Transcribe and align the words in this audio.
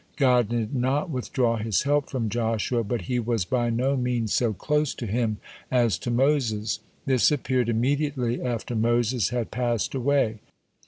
(6) 0.13 0.19
God 0.19 0.49
did 0.49 0.73
not 0.73 1.11
withdraw 1.11 1.57
His 1.57 1.83
help 1.83 2.09
from 2.09 2.27
Joshua, 2.27 2.83
but 2.83 3.01
He 3.01 3.19
was 3.19 3.45
by 3.45 3.69
no 3.69 3.95
means 3.95 4.33
so 4.33 4.51
close 4.51 4.95
to 4.95 5.05
him 5.05 5.37
as 5.69 5.99
to 5.99 6.09
Moses. 6.09 6.79
This 7.05 7.31
appeared 7.31 7.69
immediately 7.69 8.41
after 8.41 8.75
Moses 8.75 9.29
had 9.29 9.51
passed 9.51 9.93
away. 9.93 10.39